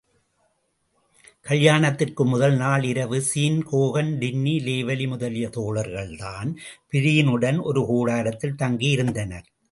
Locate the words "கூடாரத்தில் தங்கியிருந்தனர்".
7.85-9.47